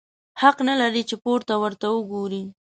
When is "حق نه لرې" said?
0.41-1.03